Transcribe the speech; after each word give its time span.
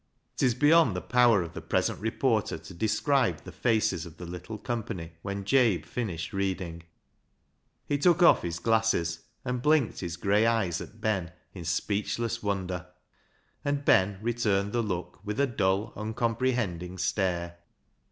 It 0.33 0.41
is 0.41 0.55
be}'ond 0.55 0.95
the 0.95 0.99
power 1.01 1.43
of 1.43 1.53
the 1.53 1.61
present 1.61 1.99
reporter 1.99 2.57
to 2.57 2.73
describe 2.73 3.43
the 3.43 3.51
faces 3.51 4.03
of 4.03 4.17
the 4.17 4.25
little 4.25 4.57
company 4.57 5.11
when 5.21 5.45
Jabe 5.45 5.83
finished 5.83 6.33
reading. 6.33 6.81
He 7.85 7.99
took 7.99 8.23
off 8.23 8.41
his 8.41 8.57
glasses 8.57 9.19
and 9.45 9.61
blinked 9.61 9.99
his 9.99 10.17
grey 10.17 10.41
e3^es 10.43 10.81
at 10.81 11.01
Ben 11.01 11.31
in 11.53 11.65
speechless 11.65 12.41
wonder, 12.41 12.87
and 13.63 13.85
Ben 13.85 14.17
returned 14.23 14.73
the 14.73 14.81
look 14.81 15.19
with 15.23 15.39
a 15.39 15.45
dull, 15.45 15.93
uncomprehending 15.95 16.97
stare. 16.97 17.59